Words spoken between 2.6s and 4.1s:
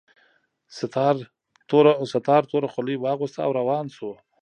خولۍ واغوسته او روان شو